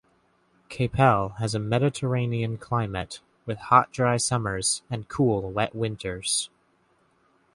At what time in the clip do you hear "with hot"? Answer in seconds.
3.45-3.91